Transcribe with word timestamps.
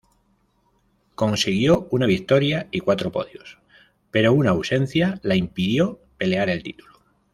Consiguió 1.13 1.87
una 1.91 2.07
victoria 2.07 2.67
y 2.71 2.79
cuatro 2.79 3.11
podios, 3.11 3.59
pero 4.09 4.33
una 4.33 4.49
ausencia 4.49 5.19
la 5.21 5.35
impidió 5.35 5.99
pelear 6.17 6.49
el 6.49 6.63
título. 6.63 7.01